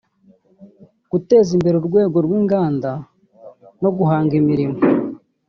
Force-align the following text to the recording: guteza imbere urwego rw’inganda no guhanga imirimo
guteza 1.11 1.49
imbere 1.57 1.75
urwego 1.77 2.17
rw’inganda 2.25 2.91
no 3.81 3.89
guhanga 3.97 4.33
imirimo 4.41 4.77